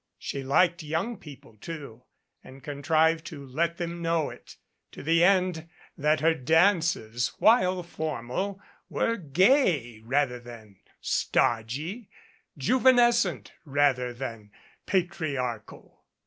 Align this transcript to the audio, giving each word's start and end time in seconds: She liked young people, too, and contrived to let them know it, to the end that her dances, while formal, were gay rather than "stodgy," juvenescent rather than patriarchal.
She 0.17 0.41
liked 0.41 0.81
young 0.81 1.17
people, 1.19 1.57
too, 1.57 2.05
and 2.43 2.63
contrived 2.63 3.23
to 3.27 3.45
let 3.45 3.77
them 3.77 4.01
know 4.01 4.31
it, 4.31 4.55
to 4.93 5.03
the 5.03 5.23
end 5.23 5.69
that 5.95 6.21
her 6.21 6.33
dances, 6.33 7.33
while 7.37 7.83
formal, 7.83 8.59
were 8.89 9.15
gay 9.15 10.01
rather 10.03 10.39
than 10.39 10.77
"stodgy," 11.01 12.09
juvenescent 12.57 13.51
rather 13.63 14.11
than 14.11 14.49
patriarchal. 14.87 16.03